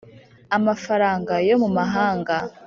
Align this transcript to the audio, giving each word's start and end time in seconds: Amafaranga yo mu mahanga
Amafaranga 0.57 1.33
yo 1.49 1.55
mu 1.61 1.69
mahanga 1.77 2.35